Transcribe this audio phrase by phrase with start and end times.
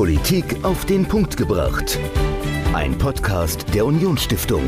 [0.00, 1.98] Politik auf den Punkt gebracht.
[2.72, 4.62] Ein Podcast der Unionsstiftung.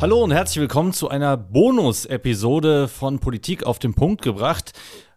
[0.00, 4.74] Hallo und herzlich willkommen zu einer Bonus-Episode von Politik auf den Punkt gebracht.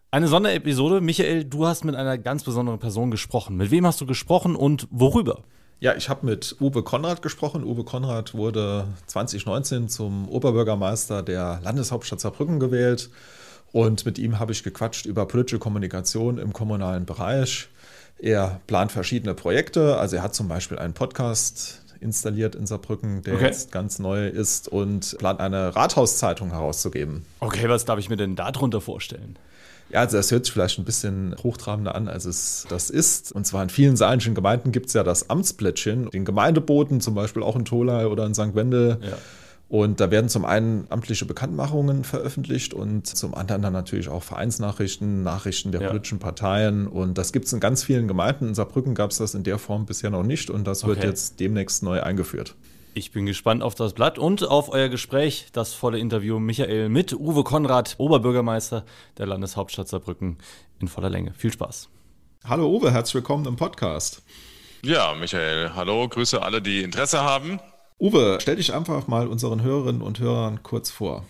[0.10, 1.02] Eine Sonderepisode.
[1.02, 3.58] Michael, du hast mit einer ganz besonderen Person gesprochen.
[3.58, 5.44] Mit wem hast du gesprochen und worüber?
[5.80, 7.64] Ja, ich habe mit Uwe Konrad gesprochen.
[7.64, 13.12] Uwe Konrad wurde 2019 zum Oberbürgermeister der Landeshauptstadt Saarbrücken gewählt.
[13.72, 17.70] Und mit ihm habe ich gequatscht über politische Kommunikation im kommunalen Bereich.
[18.18, 19.98] Er plant verschiedene Projekte.
[19.98, 23.46] Also er hat zum Beispiel einen Podcast installiert in Saarbrücken, der okay.
[23.46, 27.26] jetzt ganz neu ist und plant eine Rathauszeitung herauszugeben.
[27.40, 29.38] Okay, was darf ich mir denn darunter vorstellen?
[29.90, 33.32] Ja, also das hört sich vielleicht ein bisschen hochtrabender an, als es das ist.
[33.32, 37.42] Und zwar in vielen saarländischen Gemeinden gibt es ja das Amtsplättchen, den Gemeindeboten, zum Beispiel
[37.42, 38.54] auch in Tolai oder in St.
[38.54, 39.00] Wendel.
[39.02, 39.18] Ja.
[39.70, 45.22] Und da werden zum einen amtliche Bekanntmachungen veröffentlicht und zum anderen dann natürlich auch Vereinsnachrichten,
[45.22, 45.88] Nachrichten der ja.
[45.90, 46.88] politischen Parteien.
[46.88, 48.48] Und das gibt es in ganz vielen Gemeinden.
[48.48, 51.40] In Saarbrücken gab es das in der Form bisher noch nicht und das wird jetzt
[51.40, 52.56] demnächst neu eingeführt.
[52.96, 57.14] Ich bin gespannt auf das Blatt und auf euer Gespräch, das volle Interview Michael mit
[57.14, 58.84] Uwe Konrad, Oberbürgermeister
[59.20, 60.40] der Landeshauptstadt Saarbrücken
[60.80, 61.34] in voller Länge.
[61.38, 61.90] Viel Spaß.
[62.44, 64.24] Hallo Uwe, herzlich willkommen im Podcast.
[64.84, 67.60] Ja, Michael, hallo, grüße alle, die Interesse haben.
[68.02, 71.26] Uwe, stell dich einfach mal unseren Hörerinnen und Hörern kurz vor.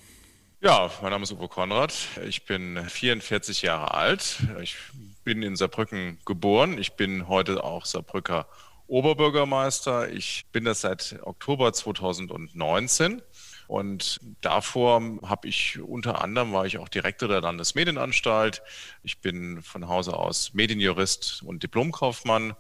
[0.62, 1.96] Ja, mein Name ist Uwe Konrad.
[2.28, 4.38] Ich bin 44 Jahre alt.
[4.62, 4.76] Ich
[5.24, 6.78] bin in Saarbrücken geboren.
[6.78, 8.46] Ich bin heute auch Saarbrücker
[8.86, 10.10] Oberbürgermeister.
[10.12, 13.24] Ich bin das seit Oktober 2019.
[13.68, 18.62] Und davor habe ich unter anderem war ich auch Direktor der Landesmedienanstalt.
[19.02, 22.54] Ich bin von Hause aus Medienjurist und Diplomkaufmann.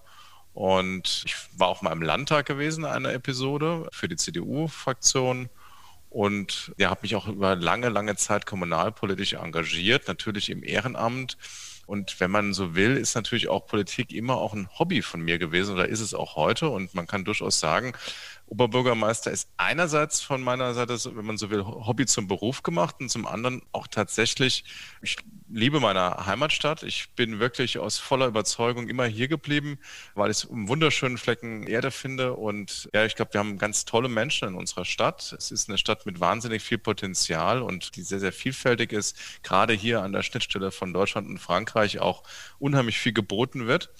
[0.59, 5.47] Und ich war auch mal im Landtag gewesen, eine Episode für die CDU-Fraktion.
[6.09, 11.37] Und ja, habe mich auch über lange, lange Zeit kommunalpolitisch engagiert, natürlich im Ehrenamt
[11.89, 15.39] und wenn man so will, ist natürlich auch Politik immer auch ein Hobby von mir
[15.39, 16.69] gewesen oder ist es auch heute.
[16.69, 17.93] Und man kann durchaus sagen,
[18.49, 23.09] Oberbürgermeister ist einerseits von meiner Seite, wenn man so will, Hobby zum Beruf gemacht und
[23.09, 24.63] zum anderen auch tatsächlich,
[25.03, 25.17] ich
[25.51, 26.81] liebe meine Heimatstadt.
[26.81, 29.77] Ich bin wirklich aus voller Überzeugung immer hier geblieben,
[30.15, 32.33] weil ich es einen wunderschönen Flecken Erde finde.
[32.33, 35.31] Und ja, ich glaube, wir haben ganz tolle Menschen in unserer Stadt.
[35.37, 39.15] Es ist eine Stadt mit wahnsinnig viel Potenzial und die sehr, sehr vielfältig ist.
[39.43, 42.23] Gerade hier an der Schnittstelle von Deutschland und Frankreich auch
[42.57, 43.91] unheimlich viel geboten wird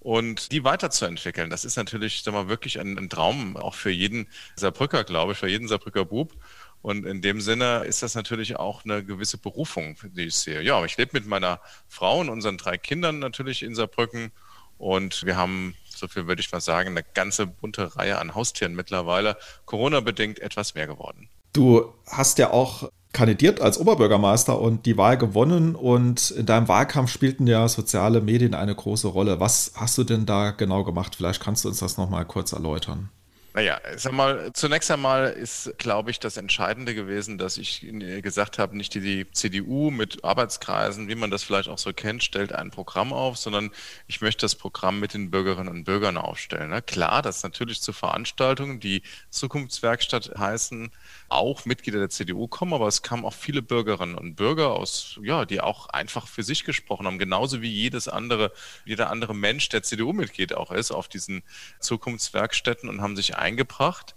[0.00, 1.50] und die weiterzuentwickeln.
[1.50, 5.38] Das ist natürlich sag mal, wirklich ein, ein Traum, auch für jeden Saarbrücker, glaube ich,
[5.38, 6.32] für jeden Saarbrücker Bub.
[6.80, 10.62] Und in dem Sinne ist das natürlich auch eine gewisse Berufung, die ich sehe.
[10.62, 14.30] Ja, ich lebe mit meiner Frau und unseren drei Kindern natürlich in Saarbrücken.
[14.78, 18.74] Und wir haben, so viel würde ich mal sagen, eine ganze bunte Reihe an Haustieren
[18.74, 19.36] mittlerweile.
[19.64, 21.28] Corona-bedingt etwas mehr geworden.
[21.52, 27.10] Du hast ja auch kandidiert als Oberbürgermeister und die Wahl gewonnen und in deinem Wahlkampf
[27.10, 29.40] spielten ja soziale Medien eine große Rolle.
[29.40, 31.16] Was hast du denn da genau gemacht?
[31.16, 33.10] Vielleicht kannst du uns das nochmal kurz erläutern.
[33.58, 37.84] Naja, sag mal, zunächst einmal ist, glaube ich, das Entscheidende gewesen, dass ich
[38.22, 42.22] gesagt habe, nicht die, die CDU mit Arbeitskreisen, wie man das vielleicht auch so kennt,
[42.22, 43.72] stellt ein Programm auf, sondern
[44.06, 46.70] ich möchte das Programm mit den Bürgerinnen und Bürgern aufstellen.
[46.70, 46.82] Ne?
[46.82, 50.92] Klar, dass natürlich zu Veranstaltungen, die Zukunftswerkstatt heißen,
[51.28, 55.44] auch Mitglieder der CDU kommen, aber es kamen auch viele Bürgerinnen und Bürger aus, ja,
[55.44, 58.52] die auch einfach für sich gesprochen haben, genauso wie jedes andere,
[58.84, 61.42] jeder andere Mensch, der CDU-Mitglied auch ist, auf diesen
[61.80, 64.14] Zukunftswerkstätten und haben sich eingebracht.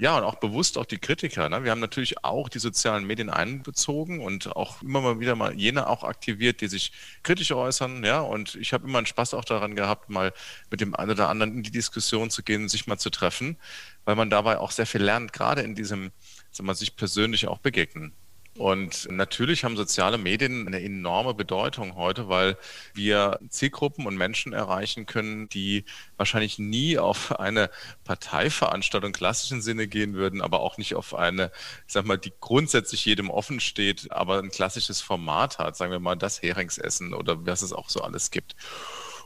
[0.00, 1.48] Ja, und auch bewusst auch die Kritiker.
[1.48, 1.62] Ne?
[1.62, 5.86] Wir haben natürlich auch die sozialen Medien einbezogen und auch immer mal wieder mal jene
[5.88, 6.90] auch aktiviert, die sich
[7.22, 8.02] kritisch äußern.
[8.04, 10.32] Ja, und ich habe immer einen Spaß auch daran gehabt, mal
[10.68, 13.56] mit dem einen oder anderen in die Diskussion zu gehen, sich mal zu treffen,
[14.04, 16.10] weil man dabei auch sehr viel lernt, gerade in diesem,
[16.50, 18.12] sagen wir, sich persönlich auch begegnen.
[18.56, 22.56] Und natürlich haben soziale Medien eine enorme Bedeutung heute, weil
[22.94, 25.84] wir Zielgruppen und Menschen erreichen können, die
[26.16, 27.68] wahrscheinlich nie auf eine
[28.04, 31.50] Parteiveranstaltung im klassischen Sinne gehen würden, aber auch nicht auf eine,
[31.86, 35.98] ich sag mal, die grundsätzlich jedem offen steht, aber ein klassisches Format hat, sagen wir
[35.98, 38.54] mal das Heringsessen oder was es auch so alles gibt.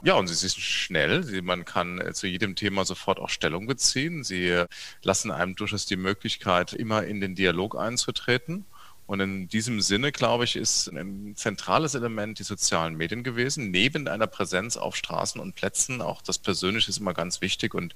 [0.02, 1.43] Ja, und sie sind schnell.
[1.43, 4.23] Man kann äh, zu jedem Thema sofort auch Stellung beziehen.
[4.23, 4.64] Sie
[5.02, 8.64] lassen einem durchaus die Möglichkeit, immer in den Dialog einzutreten.
[9.08, 13.70] Und in diesem Sinne, glaube ich, ist ein zentrales Element die sozialen Medien gewesen.
[13.70, 17.75] Neben einer Präsenz auf Straßen und Plätzen, auch das Persönliche ist immer ganz wichtig.
[17.75, 17.94] Und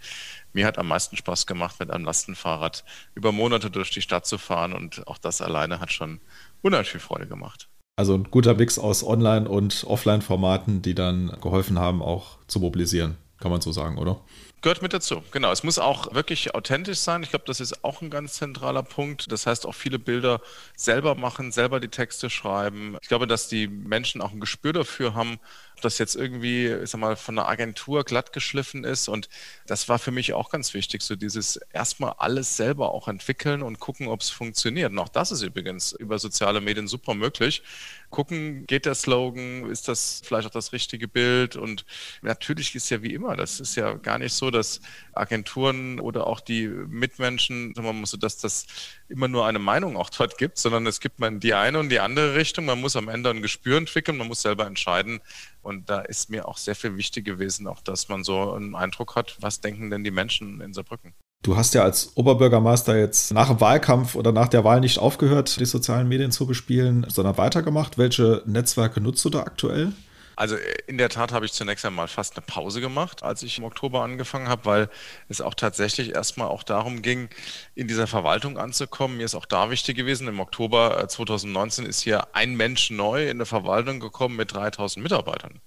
[0.55, 2.82] mir hat am meisten Spaß gemacht, mit einem Lastenfahrrad
[3.14, 4.73] über Monate durch die Stadt zu fahren.
[4.73, 6.19] Und auch das alleine hat schon
[6.62, 7.69] unheimlich viel Freude gemacht.
[7.97, 13.19] Also ein guter Mix aus Online- und Offline-Formaten, die dann geholfen haben, auch zu mobilisieren,
[13.38, 14.19] kann man so sagen, oder?
[14.62, 15.50] Gehört mit dazu, genau.
[15.50, 17.25] Es muss auch wirklich authentisch sein.
[17.25, 19.32] Ich glaube, das ist auch ein ganz zentraler Punkt.
[19.32, 20.41] Das heißt, auch viele Bilder
[20.76, 22.97] selber machen, selber die Texte schreiben.
[23.03, 25.41] Ich glaube, dass die Menschen auch ein Gespür dafür haben,
[25.84, 29.08] das jetzt irgendwie, ich sag mal, von einer Agentur glatt geschliffen ist.
[29.08, 29.29] Und
[29.67, 33.81] das war für mich auch ganz wichtig, so dieses erstmal alles selber auch entwickeln und
[33.81, 34.93] gucken, ob es funktioniert.
[34.93, 37.62] Und auch das ist übrigens über soziale Medien super möglich.
[38.11, 41.56] Gucken, geht der Slogan, ist das vielleicht auch das richtige Bild?
[41.56, 41.84] Und
[42.23, 44.81] natürlich ist ja wie immer, das ist ja gar nicht so, dass
[45.12, 48.67] Agenturen oder auch die Mitmenschen, sagen wir mal so, dass das
[49.12, 52.00] immer nur eine Meinung auch dort gibt, sondern es gibt man die eine und die
[52.00, 52.64] andere Richtung.
[52.64, 55.20] Man muss am Ende ein Gespür entwickeln, man muss selber entscheiden,
[55.62, 59.14] und da ist mir auch sehr viel wichtig gewesen, auch dass man so einen Eindruck
[59.14, 61.14] hat, was denken denn die Menschen in Saarbrücken.
[61.43, 65.58] Du hast ja als Oberbürgermeister jetzt nach dem Wahlkampf oder nach der Wahl nicht aufgehört,
[65.58, 67.99] die sozialen Medien zu bespielen, sondern weitergemacht.
[67.99, 69.93] Welche Netzwerke nutzt du da aktuell?
[70.37, 73.58] Also äh, in der Tat habe ich zunächst einmal fast eine Pause gemacht, als ich
[73.58, 74.90] im Oktober angefangen habe, weil
[75.29, 77.29] es auch tatsächlich erstmal auch darum ging,
[77.75, 79.17] in dieser Verwaltung anzukommen.
[79.17, 83.29] Mir ist auch da wichtig gewesen, im Oktober 2019 äh, ist hier ein Mensch neu
[83.29, 85.61] in der Verwaltung gekommen mit 3000 Mitarbeitern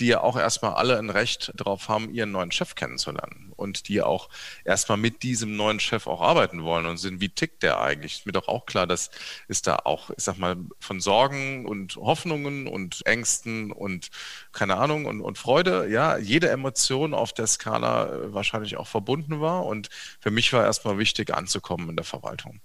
[0.00, 4.02] die ja auch erstmal alle ein Recht darauf haben, ihren neuen Chef kennenzulernen und die
[4.02, 4.28] auch
[4.64, 8.14] erstmal mit diesem neuen Chef auch arbeiten wollen und sind, wie tickt der eigentlich?
[8.14, 9.10] Ist mir doch auch klar, dass
[9.46, 14.10] es da auch, ich sag mal, von Sorgen und Hoffnungen und Ängsten und
[14.52, 19.40] keine Ahnung und, und Freude, ja, jede Emotion auf der Skala äh, wahrscheinlich auch verbunden
[19.40, 22.60] war und für mich war erstmal wichtig anzukommen in der Verwaltung.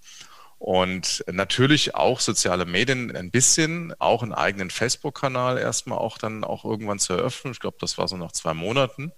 [0.57, 6.63] Und natürlich auch soziale Medien ein bisschen, auch einen eigenen Facebook-Kanal erstmal auch dann auch
[6.63, 7.53] irgendwann zu eröffnen.
[7.53, 9.11] Ich glaube, das war so nach zwei Monaten.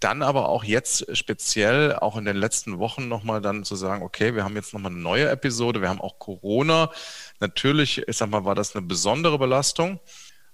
[0.00, 4.34] Dann aber auch jetzt speziell, auch in den letzten Wochen nochmal dann zu sagen, okay,
[4.34, 6.90] wir haben jetzt nochmal eine neue Episode, wir haben auch Corona.
[7.38, 10.00] Natürlich, ich sag mal, war das eine besondere Belastung.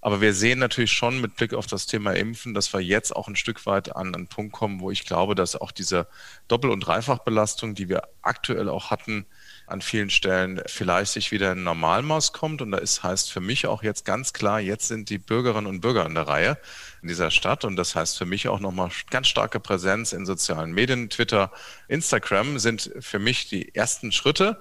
[0.00, 3.26] Aber wir sehen natürlich schon mit Blick auf das Thema Impfen, dass wir jetzt auch
[3.26, 6.06] ein Stück weit an einen Punkt kommen, wo ich glaube, dass auch diese
[6.46, 9.26] Doppel- und Dreifachbelastung, die wir aktuell auch hatten,
[9.66, 12.62] an vielen Stellen vielleicht sich wieder in Normalmaß kommt.
[12.62, 15.80] Und da ist, heißt für mich auch jetzt ganz klar, jetzt sind die Bürgerinnen und
[15.80, 16.58] Bürger in der Reihe
[17.02, 17.64] in dieser Stadt.
[17.64, 21.10] Und das heißt für mich auch nochmal ganz starke Präsenz in sozialen Medien.
[21.10, 21.50] Twitter,
[21.88, 24.60] Instagram sind für mich die ersten Schritte.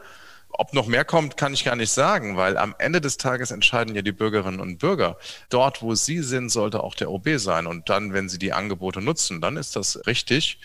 [0.57, 3.93] Ob noch mehr kommt, kann ich gar nicht sagen, weil am Ende des Tages entscheiden
[3.93, 5.17] ja die Bürgerinnen und Bürger.
[5.49, 7.67] Dort, wo sie sind, sollte auch der OB sein.
[7.67, 10.59] Und dann, wenn sie die Angebote nutzen, dann ist das richtig.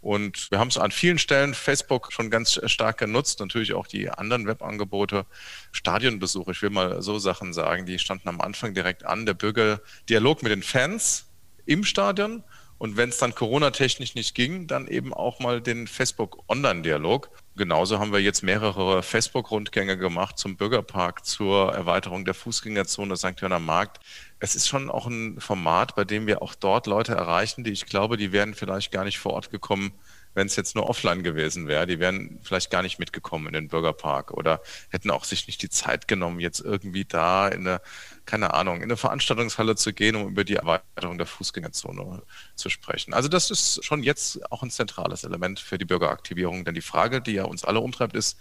[0.00, 4.08] Und wir haben es an vielen Stellen Facebook schon ganz stark genutzt, natürlich auch die
[4.08, 5.26] anderen Webangebote,
[5.72, 10.42] Stadionbesuche, ich will mal so Sachen sagen, die standen am Anfang direkt an, der Bürgerdialog
[10.42, 11.26] mit den Fans
[11.66, 12.42] im Stadion
[12.80, 17.28] und wenn es dann Corona-technisch nicht ging, dann eben auch mal den Facebook-Online-Dialog.
[17.54, 23.38] Genauso haben wir jetzt mehrere Facebook-Rundgänge gemacht zum Bürgerpark, zur Erweiterung der Fußgängerzone St.
[23.38, 24.00] Jörner Markt.
[24.42, 27.84] Es ist schon auch ein Format, bei dem wir auch dort Leute erreichen, die ich
[27.84, 29.92] glaube, die wären vielleicht gar nicht vor Ort gekommen,
[30.32, 31.86] wenn es jetzt nur offline gewesen wäre.
[31.86, 35.68] Die wären vielleicht gar nicht mitgekommen in den Bürgerpark oder hätten auch sich nicht die
[35.68, 37.82] Zeit genommen, jetzt irgendwie da in eine,
[38.24, 42.22] keine Ahnung, in eine Veranstaltungshalle zu gehen, um über die Erweiterung der Fußgängerzone
[42.54, 43.12] zu sprechen.
[43.12, 46.64] Also das ist schon jetzt auch ein zentrales Element für die Bürgeraktivierung.
[46.64, 48.38] Denn die Frage, die ja uns alle umtreibt, ist,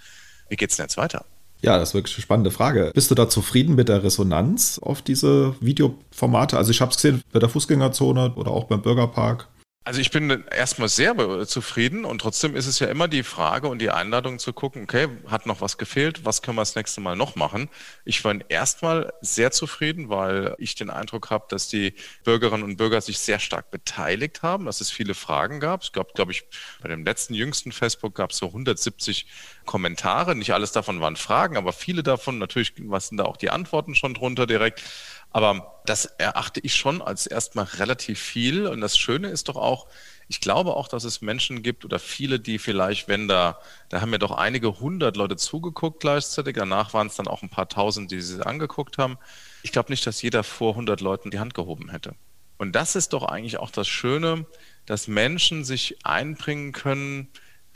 [0.48, 1.25] wie geht es denn jetzt weiter?
[1.62, 2.92] Ja, das ist wirklich eine spannende Frage.
[2.94, 6.58] Bist du da zufrieden mit der Resonanz auf diese Videoformate?
[6.58, 9.48] Also ich habe es gesehen bei der Fußgängerzone oder auch beim Bürgerpark.
[9.90, 11.16] Also ich bin erstmal sehr
[11.48, 15.08] zufrieden und trotzdem ist es ja immer die Frage und die Einladung zu gucken, okay,
[15.26, 17.70] hat noch was gefehlt, was können wir das nächste Mal noch machen?
[18.06, 23.02] Ich war erstmal sehr zufrieden, weil ich den Eindruck habe, dass die Bürgerinnen und Bürger
[23.02, 25.81] sich sehr stark beteiligt haben, dass es viele Fragen gab.
[25.81, 26.44] Es gab, glaube ich,
[26.84, 29.26] bei dem letzten jüngsten Facebook gab es so 170
[29.66, 30.36] Kommentare.
[30.36, 33.96] Nicht alles davon waren Fragen, aber viele davon, natürlich was sind da auch die Antworten
[33.96, 34.84] schon drunter direkt.
[35.31, 38.68] Aber das erachte ich schon als erstmal relativ viel.
[38.68, 39.88] Und das Schöne ist doch auch,
[40.28, 43.59] ich glaube auch, dass es Menschen gibt oder viele, die vielleicht, wenn da,
[43.90, 47.50] da haben ja doch einige hundert Leute zugeguckt gleichzeitig, danach waren es dann auch ein
[47.50, 49.18] paar tausend, die sie angeguckt haben.
[49.64, 52.16] Ich glaube nicht, dass jeder vor hundert Leuten die Hand gehoben hätte.
[52.57, 54.45] Und das ist doch eigentlich auch das Schöne,
[54.86, 57.30] dass Menschen sich einbringen können,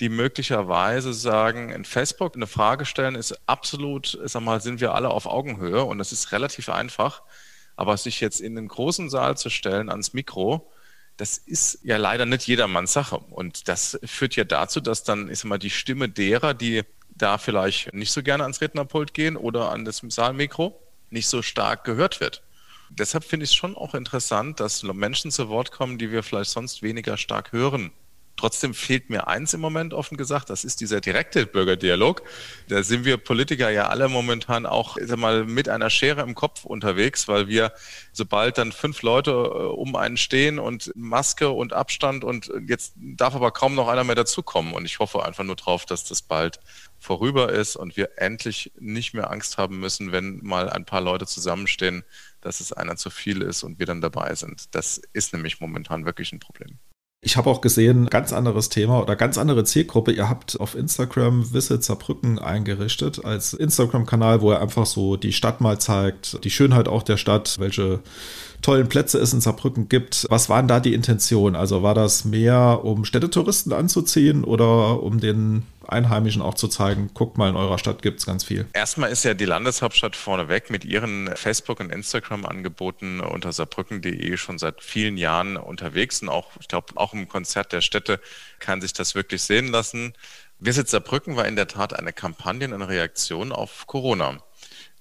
[0.04, 5.08] die möglicherweise sagen, in Facebook eine Frage stellen ist absolut, sag mal, sind wir alle
[5.08, 7.22] auf Augenhöhe und es ist relativ einfach.
[7.78, 10.70] Aber sich jetzt in den großen Saal zu stellen ans Mikro,
[11.16, 13.16] das ist ja leider nicht jedermanns Sache.
[13.18, 16.84] Und das führt ja dazu, dass dann, ich sag mal, die Stimme derer, die
[17.16, 20.78] da vielleicht nicht so gerne ans Rednerpult gehen oder an das Saalmikro,
[21.12, 22.44] nicht so stark gehört wird.
[22.90, 26.52] Deshalb finde ich es schon auch interessant, dass Menschen zu Wort kommen, die wir vielleicht
[26.52, 27.94] sonst weniger stark hören
[28.36, 32.24] Trotzdem fehlt mir eins im Moment offen gesagt, das ist dieser direkte Bürgerdialog.
[32.68, 36.66] Da sind wir Politiker ja alle momentan auch sag mal, mit einer Schere im Kopf
[36.66, 37.74] unterwegs, weil wir,
[38.12, 43.36] sobald dann fünf Leute äh, um einen stehen und Maske und Abstand und jetzt darf
[43.36, 44.74] aber kaum noch einer mehr dazukommen.
[44.74, 46.60] Und ich hoffe einfach nur drauf, dass das bald
[47.00, 51.28] vorüber ist und wir endlich nicht mehr Angst haben müssen, wenn mal ein paar Leute
[51.28, 52.04] zusammenstehen,
[52.42, 54.74] dass es einer zu viel ist und wir dann dabei sind.
[54.74, 56.80] Das ist nämlich momentan wirklich ein Problem.
[57.26, 60.12] Ich habe auch gesehen, ganz anderes Thema oder ganz andere Zielgruppe.
[60.12, 65.62] Ihr habt auf Instagram Visit Saarbrücken eingerichtet als Instagram-Kanal, wo er einfach so die Stadt
[65.62, 68.02] mal zeigt, die Schönheit auch der Stadt, welche
[68.62, 70.28] tollen Plätze es in Saarbrücken gibt.
[70.30, 71.56] Was waren da die Intentionen?
[71.56, 77.38] Also war das mehr, um Städtetouristen anzuziehen oder um den Einheimischen auch zu zeigen, guckt
[77.38, 78.68] mal, in eurer Stadt gibt es ganz viel.
[78.74, 84.82] Erstmal ist ja die Landeshauptstadt vorneweg mit ihren Facebook- und Instagram-Angeboten unter saarbrücken.de schon seit
[84.82, 88.20] vielen Jahren unterwegs und auch, ich glaube, auch im Konzert der Städte
[88.60, 90.14] kann sich das wirklich sehen lassen.
[90.60, 94.38] Visit Saarbrücken war in der Tat eine Kampagne, eine Reaktion auf Corona.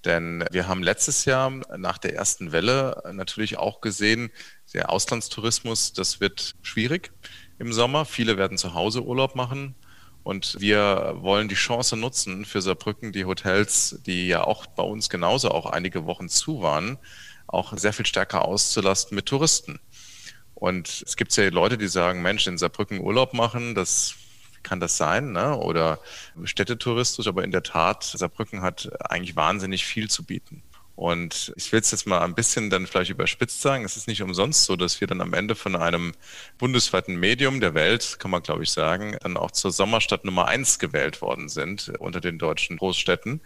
[0.05, 4.31] Denn wir haben letztes Jahr nach der ersten Welle natürlich auch gesehen,
[4.75, 7.13] der Auslandstourismus, das wird schwierig
[7.59, 8.05] im Sommer.
[8.05, 9.77] Viele werden zu Hause Urlaub machen.
[10.23, 15.09] Und wir wollen die Chance nutzen für Saarbrücken, die Hotels, die ja auch bei uns
[15.09, 16.99] genauso auch einige Wochen zu waren,
[17.49, 19.81] auch sehr viel stärker auszulasten mit Touristen.
[20.55, 24.15] Und es gibt ja Leute, die sagen, Mensch, in Saarbrücken Urlaub machen, das
[24.63, 25.57] kann das sein, ne?
[25.57, 25.99] oder
[26.45, 30.63] städtetouristisch, aber in der Tat, Saarbrücken hat eigentlich wahnsinnig viel zu bieten.
[30.95, 33.85] Und ich will es jetzt mal ein bisschen dann vielleicht überspitzt sagen.
[33.85, 36.13] Es ist nicht umsonst so, dass wir dann am Ende von einem
[36.59, 40.79] bundesweiten Medium der Welt, kann man glaube ich sagen, dann auch zur Sommerstadt Nummer eins
[40.79, 43.41] gewählt worden sind unter den deutschen Großstädten.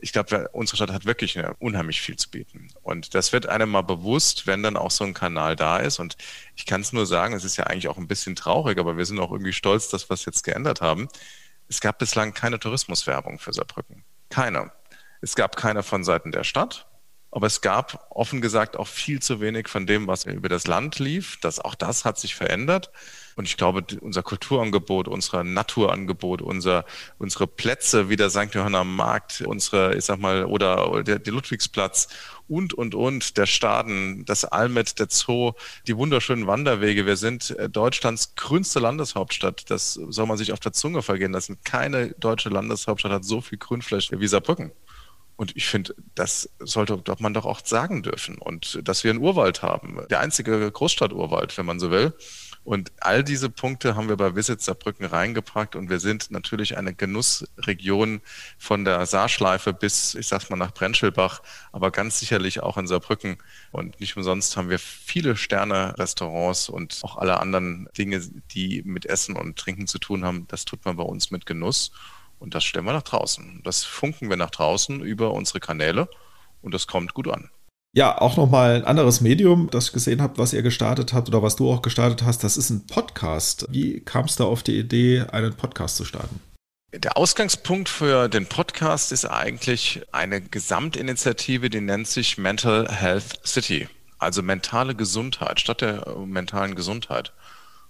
[0.00, 2.68] Ich glaube, unsere Stadt hat wirklich unheimlich viel zu bieten.
[2.82, 5.98] Und das wird einem mal bewusst, wenn dann auch so ein Kanal da ist.
[5.98, 6.16] Und
[6.54, 9.04] ich kann es nur sagen, es ist ja eigentlich auch ein bisschen traurig, aber wir
[9.04, 11.08] sind auch irgendwie stolz, dass wir es jetzt geändert haben.
[11.68, 14.04] Es gab bislang keine Tourismuswerbung für Saarbrücken.
[14.30, 14.70] Keine.
[15.20, 16.86] Es gab keine von Seiten der Stadt,
[17.30, 20.98] aber es gab offen gesagt auch viel zu wenig von dem, was über das Land
[20.98, 21.38] lief.
[21.40, 22.90] Das, auch das hat sich verändert.
[23.36, 26.84] Und ich glaube, unser Kulturangebot, unser Naturangebot, unser,
[27.18, 28.52] unsere Plätze wie der St.
[28.52, 32.08] Johanna Markt, unsere, ich sag mal, oder der, der Ludwigsplatz
[32.48, 35.52] und, und, und, der Staden, das Almet, der Zoo,
[35.86, 37.06] die wunderschönen Wanderwege.
[37.06, 39.70] Wir sind äh, Deutschlands grünste Landeshauptstadt.
[39.70, 41.58] Das soll man sich auf der Zunge vergehen lassen.
[41.62, 44.72] Keine deutsche Landeshauptstadt hat so viel Grünfläche wie Saarbrücken.
[45.38, 48.38] Und ich finde, das sollte man doch auch sagen dürfen.
[48.38, 52.12] Und dass wir einen Urwald haben, der einzige Großstadturwald, wenn man so will.
[52.64, 56.92] Und all diese Punkte haben wir bei Visit Saarbrücken reingepackt und wir sind natürlich eine
[56.92, 58.20] Genussregion
[58.58, 61.40] von der Saarschleife bis, ich sag's mal, nach Brentschelbach,
[61.70, 63.38] aber ganz sicherlich auch in Saarbrücken.
[63.70, 69.36] Und nicht umsonst haben wir viele Sterne-Restaurants und auch alle anderen Dinge, die mit Essen
[69.36, 70.46] und Trinken zu tun haben.
[70.48, 71.92] Das tut man bei uns mit Genuss.
[72.38, 73.62] Und das stellen wir nach draußen.
[73.64, 76.08] Das funken wir nach draußen über unsere Kanäle
[76.62, 77.50] und das kommt gut an.
[77.94, 81.42] Ja, auch nochmal ein anderes Medium, das ich gesehen habe, was ihr gestartet habt oder
[81.42, 83.66] was du auch gestartet hast, das ist ein Podcast.
[83.70, 86.40] Wie kam es da auf die Idee, einen Podcast zu starten?
[86.92, 93.88] Der Ausgangspunkt für den Podcast ist eigentlich eine Gesamtinitiative, die nennt sich Mental Health City,
[94.18, 97.32] also mentale Gesundheit statt der mentalen Gesundheit.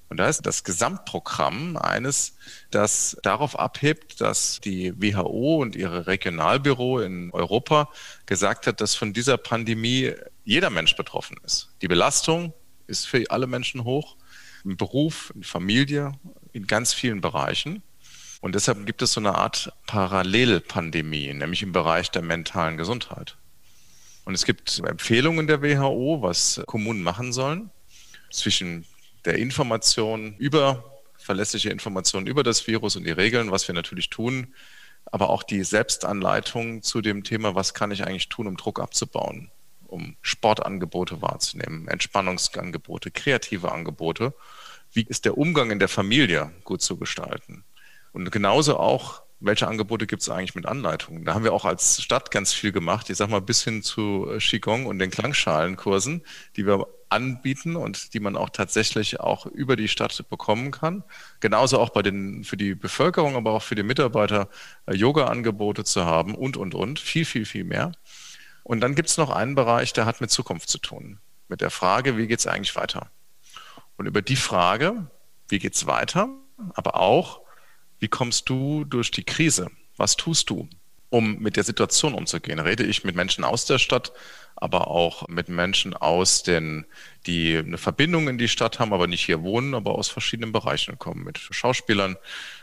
[0.09, 2.37] Und da ist das Gesamtprogramm eines,
[2.71, 7.91] das darauf abhebt, dass die WHO und ihre Regionalbüro in Europa
[8.25, 11.69] gesagt hat, dass von dieser Pandemie jeder Mensch betroffen ist.
[11.83, 12.55] Die Belastung
[12.87, 14.17] ist für alle Menschen hoch,
[14.65, 16.13] im Beruf, in Familie,
[16.53, 17.83] in ganz vielen Bereichen.
[18.41, 23.37] Und deshalb gibt es so eine Art Parallelpandemie, nämlich im Bereich der mentalen Gesundheit.
[24.25, 27.71] Und es gibt Empfehlungen der WHO, was Kommunen machen sollen
[28.31, 28.85] zwischen
[29.29, 30.83] der Information über
[31.19, 34.55] verlässliche Informationen über das Virus und die Regeln, was wir natürlich tun,
[35.05, 39.51] aber auch die Selbstanleitung zu dem Thema, was kann ich eigentlich tun, um Druck abzubauen,
[39.87, 44.33] um Sportangebote wahrzunehmen, Entspannungsangebote, kreative Angebote.
[44.93, 47.65] Wie ist der Umgang in der Familie gut zu gestalten?
[48.13, 51.27] Und genauso auch, welche Angebote gibt es eigentlich mit Anleitungen?
[51.27, 53.11] Da haben wir auch als Stadt ganz viel gemacht.
[53.11, 56.23] Ich sag mal bis hin zu Qigong und den Klangschalenkursen,
[56.57, 61.05] die wir anbieten und die man auch tatsächlich auch über die Stadt bekommen kann.
[61.41, 64.49] Genauso auch bei den, für die Bevölkerung, aber auch für die Mitarbeiter
[64.87, 66.99] äh, Yoga-Angebote zu haben und, und, und.
[66.99, 67.93] Viel, viel, viel mehr.
[68.63, 71.19] Und dann gibt es noch einen Bereich, der hat mit Zukunft zu tun.
[71.49, 73.11] Mit der Frage, wie geht es eigentlich weiter?
[73.97, 75.11] Und über die Frage,
[75.49, 76.29] wie geht es weiter,
[76.75, 77.41] aber auch,
[77.99, 79.71] wie kommst du durch die Krise?
[79.97, 80.69] Was tust du?
[81.11, 82.59] Um mit der Situation umzugehen.
[82.59, 84.13] Rede ich mit Menschen aus der Stadt,
[84.57, 86.85] aber auch mit Menschen aus den,
[87.27, 90.99] die eine Verbindung in die Stadt haben, aber nicht hier wohnen, aber aus verschiedenen Bereichen
[90.99, 91.25] kommen.
[91.25, 92.17] Mit Schauspielern,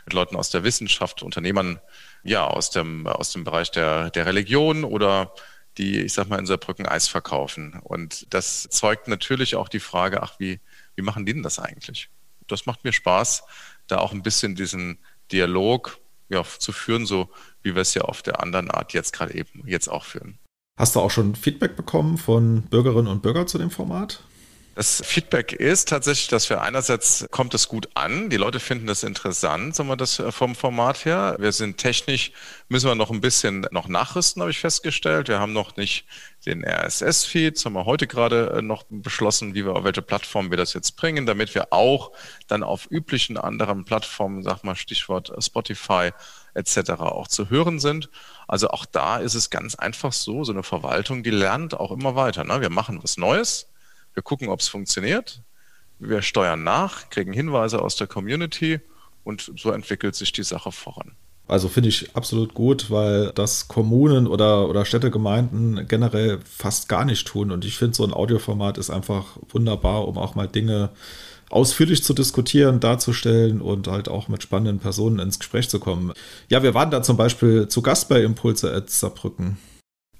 [0.04, 1.80] mit Leuten aus der Wissenschaft, Unternehmern,
[2.22, 5.32] ja, aus dem, aus dem Bereich der, der Religion oder
[5.78, 7.80] die, ich sag mal, in Saarbrücken Eis verkaufen.
[7.82, 10.60] Und das zeugt natürlich auch die Frage, ach, wie,
[10.94, 12.08] wie machen die denn das eigentlich?
[12.46, 13.44] Das macht mir Spaß,
[13.86, 14.98] da auch ein bisschen diesen
[15.32, 17.30] Dialog ja, zu führen, so
[17.62, 20.38] wie wir es ja auf der anderen Art jetzt gerade eben jetzt auch führen.
[20.78, 24.22] Hast du auch schon Feedback bekommen von Bürgerinnen und Bürgern zu dem Format?
[24.76, 28.28] Das Feedback ist tatsächlich, dass wir einerseits kommt es gut an.
[28.28, 31.36] Die Leute finden das interessant, sagen wir das äh, vom Format her.
[31.38, 32.30] Wir sind technisch,
[32.68, 35.28] müssen wir noch ein bisschen noch nachrüsten, habe ich festgestellt.
[35.28, 36.04] Wir haben noch nicht
[36.44, 40.58] den RSS-Feed, haben wir heute gerade äh, noch beschlossen, wie wir auf welche Plattform wir
[40.58, 42.12] das jetzt bringen, damit wir auch
[42.46, 46.10] dann auf üblichen anderen Plattformen, sag mal Stichwort Spotify
[46.52, 46.90] etc.
[46.98, 48.10] auch zu hören sind.
[48.46, 52.14] Also auch da ist es ganz einfach so, so eine Verwaltung, die lernt auch immer
[52.14, 52.44] weiter.
[52.44, 52.60] Ne?
[52.60, 53.68] Wir machen was Neues
[54.16, 55.42] wir gucken, ob es funktioniert.
[55.98, 58.80] Wir steuern nach, kriegen Hinweise aus der Community
[59.24, 61.12] und so entwickelt sich die Sache voran.
[61.48, 67.26] Also finde ich absolut gut, weil das Kommunen oder, oder Städtegemeinden generell fast gar nicht
[67.26, 67.52] tun.
[67.52, 70.90] Und ich finde, so ein Audioformat ist einfach wunderbar, um auch mal Dinge
[71.48, 76.12] ausführlich zu diskutieren, darzustellen und halt auch mit spannenden Personen ins Gespräch zu kommen.
[76.48, 79.56] Ja, wir waren da zum Beispiel zu Gast bei Impulse at Saarbrücken.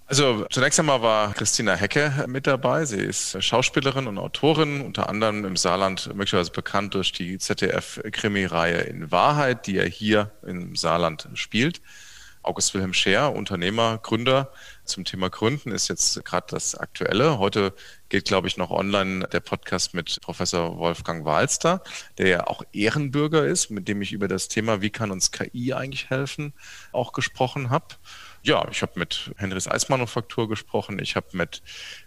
[0.08, 2.84] Also zunächst einmal war Christina Hecke mit dabei.
[2.84, 9.10] Sie ist Schauspielerin und Autorin, unter anderem im Saarland möglicherweise bekannt durch die ZDF-Krimi-Reihe In
[9.10, 11.80] Wahrheit, die er hier im Saarland spielt.
[12.46, 14.52] August Wilhelm Scher, Unternehmer, Gründer
[14.84, 17.40] zum Thema Gründen ist jetzt gerade das Aktuelle.
[17.40, 17.74] Heute
[18.08, 21.82] geht, glaube ich, noch online der Podcast mit Professor Wolfgang Walster,
[22.18, 25.72] der ja auch Ehrenbürger ist, mit dem ich über das Thema, wie kann uns KI
[25.72, 26.52] eigentlich helfen,
[26.92, 27.96] auch gesprochen habe.
[28.46, 31.00] Ja, ich habe mit Henrys Eismanufaktur gesprochen.
[31.00, 31.64] Ich habe mit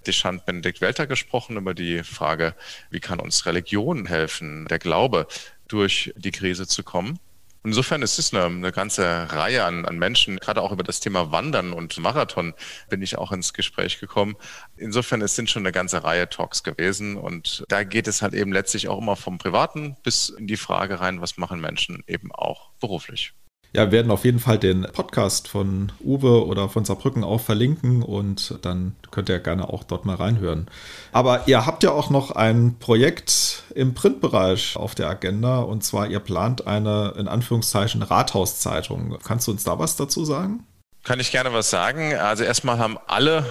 [0.07, 2.55] Deschant Benedikt Welter gesprochen über die Frage,
[2.89, 5.27] wie kann uns Religion helfen, der Glaube
[5.67, 7.19] durch die Krise zu kommen.
[7.65, 9.03] Insofern ist es eine, eine ganze
[9.33, 12.53] Reihe an, an, Menschen, gerade auch über das Thema Wandern und Marathon
[12.87, 14.37] bin ich auch ins Gespräch gekommen.
[14.77, 18.53] Insofern es sind schon eine ganze Reihe Talks gewesen und da geht es halt eben
[18.53, 22.71] letztlich auch immer vom Privaten bis in die Frage rein, was machen Menschen eben auch
[22.79, 23.33] beruflich.
[23.71, 28.01] Ja, wir werden auf jeden Fall den Podcast von Uwe oder von Saarbrücken auch verlinken
[28.01, 30.67] und dann könnt ihr gerne auch dort mal reinhören.
[31.11, 36.07] Aber ihr habt ja auch noch ein Projekt im Printbereich auf der Agenda und zwar
[36.07, 39.19] ihr plant eine in Anführungszeichen Rathauszeitung.
[39.23, 40.65] Kannst du uns da was dazu sagen?
[41.03, 42.15] Kann ich gerne was sagen.
[42.15, 43.45] Also erstmal haben alle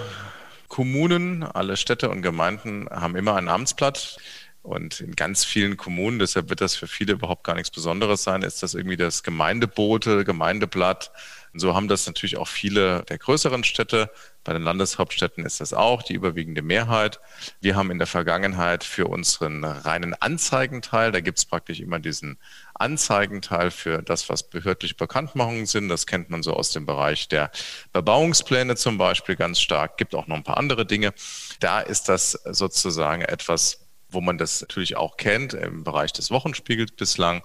[0.67, 4.17] Kommunen, alle Städte und Gemeinden haben immer ein Amtsblatt.
[4.61, 8.41] Und in ganz vielen Kommunen, deshalb wird das für viele überhaupt gar nichts Besonderes sein,
[8.41, 11.11] ist das irgendwie das Gemeindebote, Gemeindeblatt.
[11.53, 14.11] Und so haben das natürlich auch viele der größeren Städte.
[14.43, 17.19] Bei den Landeshauptstädten ist das auch die überwiegende Mehrheit.
[17.61, 22.37] Wir haben in der Vergangenheit für unseren reinen Anzeigenteil, da gibt es praktisch immer diesen
[22.75, 25.89] Anzeigenteil für das, was behördliche Bekanntmachungen sind.
[25.89, 27.49] Das kennt man so aus dem Bereich der
[27.93, 29.97] Bebauungspläne zum Beispiel ganz stark.
[29.97, 31.13] Gibt auch noch ein paar andere Dinge.
[31.59, 36.91] Da ist das sozusagen etwas, wo man das natürlich auch kennt im Bereich des Wochenspiegels
[36.91, 37.41] bislang.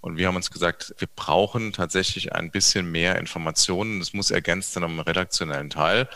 [0.00, 3.98] Und wir haben uns gesagt, wir brauchen tatsächlich ein bisschen mehr Informationen.
[3.98, 6.08] Das muss ergänzt sein um redaktionellen Teil.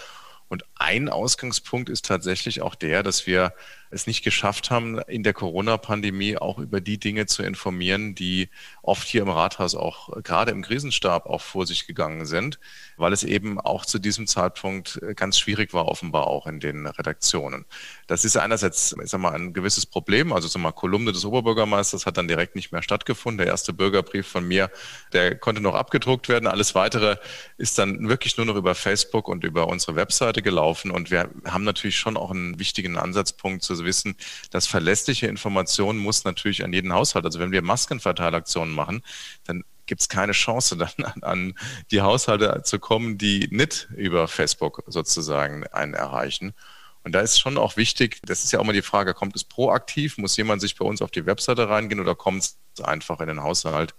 [0.49, 3.53] Und ein Ausgangspunkt ist tatsächlich auch der, dass wir
[3.95, 8.49] es nicht geschafft haben, in der Corona-Pandemie auch über die Dinge zu informieren, die
[8.83, 12.59] oft hier im Rathaus auch gerade im Krisenstab auch vor sich gegangen sind,
[12.97, 17.65] weil es eben auch zu diesem Zeitpunkt ganz schwierig war, offenbar auch in den Redaktionen.
[18.07, 20.33] Das ist einerseits, ich sag mal, ein gewisses Problem.
[20.33, 23.39] Also, sag mal, Kolumne des Oberbürgermeisters hat dann direkt nicht mehr stattgefunden.
[23.39, 24.71] Der erste Bürgerbrief von mir,
[25.13, 26.47] der konnte noch abgedruckt werden.
[26.47, 27.17] Alles weitere
[27.57, 30.91] ist dann wirklich nur noch über Facebook und über unsere Webseite gelaufen.
[30.91, 34.17] Und wir haben natürlich schon auch einen wichtigen Ansatzpunkt wissen,
[34.51, 39.03] dass verlässliche Informationen muss natürlich an jeden Haushalt, also wenn wir Maskenverteilaktionen machen,
[39.45, 41.55] dann gibt es keine Chance, dann an, an,
[41.91, 46.55] die Haushalte zu kommen, die nicht über Facebook sozusagen einen erreichen.
[47.03, 49.45] Und da ist schon auch wichtig, das ist ja auch mal die Frage, kommt es
[49.45, 53.29] proaktiv, muss jemand sich bei uns auf die Webseite reingehen oder kommt es einfach in
[53.29, 53.95] den Haushalt?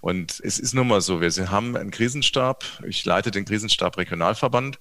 [0.00, 4.78] Und es ist nun mal so, wir haben einen Krisenstab, ich leite den Krisenstab Regionalverband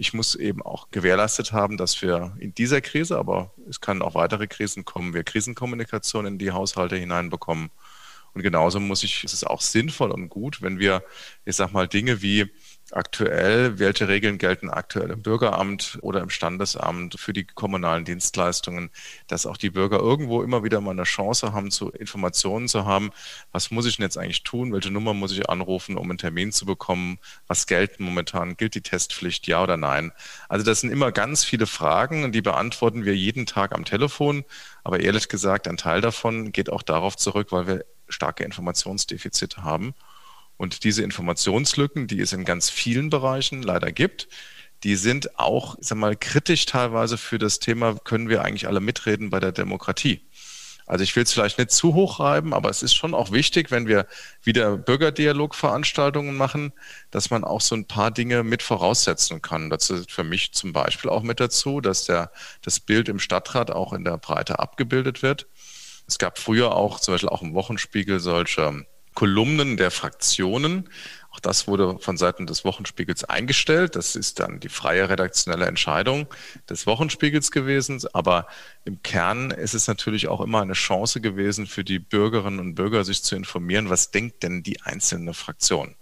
[0.00, 4.14] ich muss eben auch gewährleistet haben, dass wir in dieser Krise, aber es können auch
[4.14, 7.70] weitere Krisen kommen, wir Krisenkommunikation in die Haushalte hineinbekommen.
[8.32, 11.02] Und genauso muss ich, es ist auch sinnvoll und gut, wenn wir,
[11.44, 12.50] ich sag mal, Dinge wie
[12.92, 18.90] aktuell, welche Regeln gelten aktuell im Bürgeramt oder im Standesamt für die kommunalen Dienstleistungen,
[19.26, 23.10] dass auch die Bürger irgendwo immer wieder mal eine Chance haben, zu Informationen zu haben,
[23.52, 26.52] was muss ich denn jetzt eigentlich tun, welche Nummer muss ich anrufen, um einen Termin
[26.52, 30.12] zu bekommen, was gelten momentan, gilt die Testpflicht, ja oder nein.
[30.48, 34.44] Also das sind immer ganz viele Fragen, die beantworten wir jeden Tag am Telefon,
[34.84, 39.94] aber ehrlich gesagt, ein Teil davon geht auch darauf zurück, weil wir starke Informationsdefizite haben.
[40.60, 44.28] Und diese Informationslücken, die es in ganz vielen Bereichen leider gibt,
[44.82, 48.80] die sind auch, ich sag mal, kritisch teilweise für das Thema, können wir eigentlich alle
[48.80, 50.20] mitreden bei der Demokratie.
[50.84, 53.70] Also ich will es vielleicht nicht zu hoch reiben, aber es ist schon auch wichtig,
[53.70, 54.06] wenn wir
[54.42, 56.74] wieder Bürgerdialogveranstaltungen machen,
[57.10, 59.70] dass man auch so ein paar Dinge mit voraussetzen kann.
[59.70, 63.70] Das ist für mich zum Beispiel auch mit dazu, dass der, das Bild im Stadtrat
[63.70, 65.46] auch in der Breite abgebildet wird.
[66.06, 68.84] Es gab früher auch zum Beispiel auch im Wochenspiegel solche
[69.20, 70.88] Kolumnen der Fraktionen.
[71.30, 73.94] Auch das wurde von Seiten des Wochenspiegels eingestellt.
[73.94, 76.26] Das ist dann die freie redaktionelle Entscheidung
[76.70, 78.00] des Wochenspiegels gewesen.
[78.14, 78.46] Aber
[78.86, 83.04] im Kern ist es natürlich auch immer eine Chance gewesen für die Bürgerinnen und Bürger,
[83.04, 85.96] sich zu informieren, was denkt denn die einzelne Fraktion.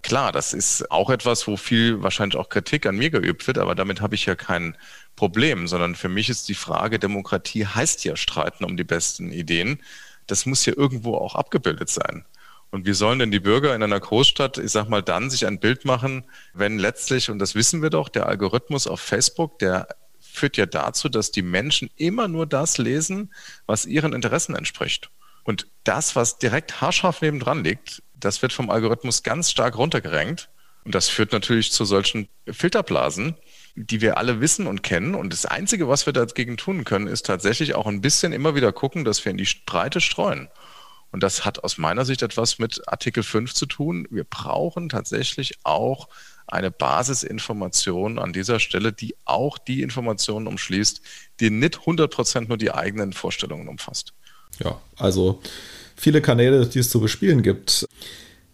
[0.00, 3.74] Klar, das ist auch etwas, wo viel wahrscheinlich auch Kritik an mir geübt wird, aber
[3.74, 4.74] damit habe ich ja kein
[5.16, 9.82] Problem, sondern für mich ist die Frage, Demokratie heißt ja streiten um die besten Ideen
[10.28, 12.24] das muss ja irgendwo auch abgebildet sein.
[12.70, 15.58] Und wie sollen denn die Bürger in einer Großstadt, ich sag mal, dann sich ein
[15.58, 19.88] Bild machen, wenn letztlich, und das wissen wir doch, der Algorithmus auf Facebook, der
[20.20, 23.32] führt ja dazu, dass die Menschen immer nur das lesen,
[23.66, 25.10] was ihren Interessen entspricht.
[25.44, 30.50] Und das, was direkt haarscharf nebendran liegt, das wird vom Algorithmus ganz stark runtergerenkt.
[30.84, 33.34] Und das führt natürlich zu solchen Filterblasen,
[33.74, 35.14] die wir alle wissen und kennen.
[35.14, 38.72] Und das Einzige, was wir dagegen tun können, ist tatsächlich auch ein bisschen immer wieder
[38.72, 40.48] gucken, dass wir in die Breite streuen.
[41.10, 44.06] Und das hat aus meiner Sicht etwas mit Artikel 5 zu tun.
[44.10, 46.08] Wir brauchen tatsächlich auch
[46.46, 51.00] eine Basisinformation an dieser Stelle, die auch die Informationen umschließt,
[51.40, 54.14] die nicht 100 Prozent nur die eigenen Vorstellungen umfasst.
[54.58, 55.40] Ja, also
[55.96, 57.86] viele Kanäle, die es zu bespielen gibt.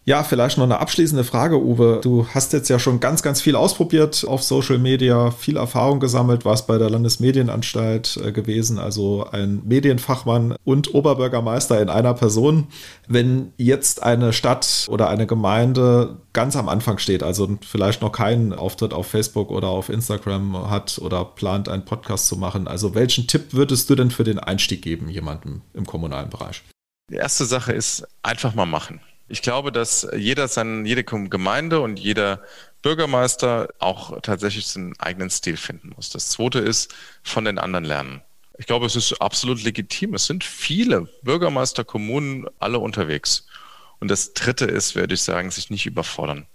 [0.07, 2.01] Ja, vielleicht noch eine abschließende Frage, Uwe.
[2.03, 6.45] Du hast jetzt ja schon ganz, ganz viel ausprobiert auf Social Media, viel Erfahrung gesammelt,
[6.45, 12.67] warst bei der Landesmedienanstalt äh, gewesen, also ein Medienfachmann und Oberbürgermeister in einer Person.
[13.09, 18.53] Wenn jetzt eine Stadt oder eine Gemeinde ganz am Anfang steht, also vielleicht noch keinen
[18.53, 23.27] Auftritt auf Facebook oder auf Instagram hat oder plant, einen Podcast zu machen, also welchen
[23.27, 26.62] Tipp würdest du denn für den Einstieg geben, jemandem im kommunalen Bereich?
[27.11, 29.01] Die erste Sache ist einfach mal machen.
[29.29, 32.43] Ich glaube, dass jeder sein, jede Gemeinde und jeder
[32.83, 36.11] Bürgermeister auch tatsächlich seinen eigenen Stil finden muss.
[36.11, 38.23] Das zweite ist, von den anderen lernen.
[38.59, 40.15] Ich glaube, es ist absolut legitim.
[40.15, 43.47] Es sind viele Bürgermeister, Kommunen, alle unterwegs.
[43.99, 46.47] Und das dritte ist, würde ich sagen, sich nicht überfordern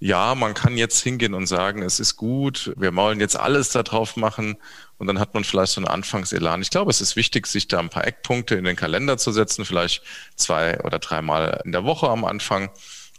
[0.00, 3.82] ja, man kann jetzt hingehen und sagen, es ist gut, wir wollen jetzt alles da
[3.82, 4.56] drauf machen.
[4.96, 6.62] Und dann hat man vielleicht so einen Anfangselan.
[6.62, 9.64] Ich glaube, es ist wichtig, sich da ein paar Eckpunkte in den Kalender zu setzen,
[9.64, 10.02] vielleicht
[10.36, 12.70] zwei oder dreimal in der Woche am Anfang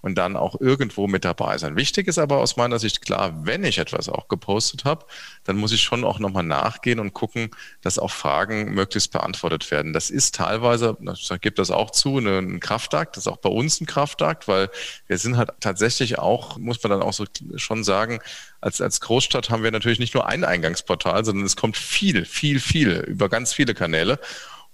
[0.01, 1.75] und dann auch irgendwo mit dabei sein.
[1.75, 5.05] Wichtig ist aber aus meiner Sicht klar, wenn ich etwas auch gepostet habe,
[5.43, 9.93] dann muss ich schon auch nochmal nachgehen und gucken, dass auch Fragen möglichst beantwortet werden.
[9.93, 13.81] Das ist teilweise, ich gebe das auch zu, ein Kraftakt, das ist auch bei uns
[13.81, 14.69] ein Kraftakt, weil
[15.07, 18.19] wir sind halt tatsächlich auch, muss man dann auch so schon sagen,
[18.61, 22.59] als, als Großstadt haben wir natürlich nicht nur ein Eingangsportal, sondern es kommt viel, viel,
[22.59, 24.19] viel über ganz viele Kanäle.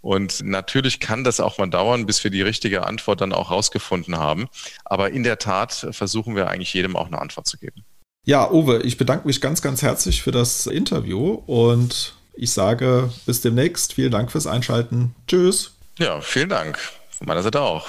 [0.06, 4.20] Und natürlich kann das auch mal dauern, bis wir die richtige Antwort dann auch rausgefunden
[4.20, 4.48] haben.
[4.84, 7.84] Aber in der Tat versuchen wir eigentlich jedem auch eine Antwort zu geben.
[8.24, 13.42] Ja, Uwe, ich bedanke mich ganz, ganz herzlich für das Interview und ich sage bis
[13.42, 13.94] demnächst.
[13.94, 15.16] Vielen Dank fürs Einschalten.
[15.28, 15.72] Tschüss.
[15.98, 16.78] Ja, vielen Dank.
[17.10, 17.88] Von meiner Seite auch.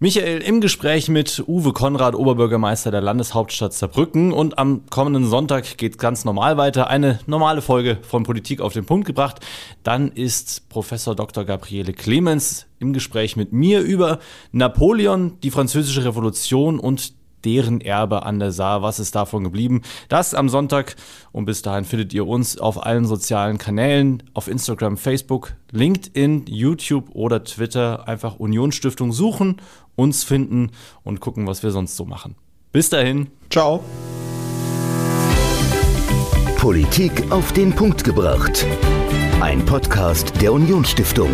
[0.00, 4.32] Michael im Gespräch mit Uwe Konrad, Oberbürgermeister der Landeshauptstadt Saarbrücken.
[4.32, 6.88] Und am kommenden Sonntag geht ganz normal weiter.
[6.88, 9.44] Eine normale Folge von Politik auf den Punkt gebracht.
[9.82, 11.44] Dann ist Professor Dr.
[11.44, 14.20] Gabriele Clemens im Gespräch mit mir über
[14.52, 18.82] Napoleon, die französische Revolution und deren Erbe an der Saar.
[18.82, 19.82] Was ist davon geblieben?
[20.08, 20.96] Das am Sonntag.
[21.32, 27.10] Und bis dahin findet ihr uns auf allen sozialen Kanälen, auf Instagram, Facebook, LinkedIn, YouTube
[27.14, 28.08] oder Twitter.
[28.08, 29.60] Einfach Unionsstiftung suchen,
[29.98, 30.70] uns finden
[31.02, 32.36] und gucken, was wir sonst so machen.
[32.72, 33.28] Bis dahin.
[33.50, 33.82] Ciao.
[36.56, 38.64] Politik auf den Punkt gebracht.
[39.40, 41.30] Ein Podcast der Unionsstiftung.